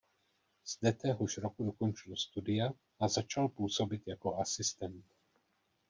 [0.65, 2.69] Zde téhož roku dokončil studia
[2.99, 5.05] a začal působit jako asistent.